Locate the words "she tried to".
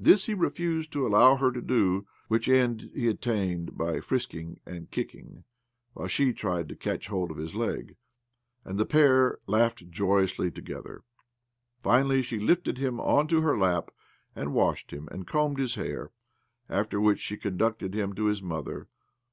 6.08-6.74